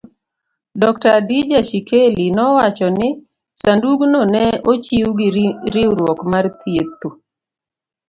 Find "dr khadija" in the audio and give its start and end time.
0.81-1.59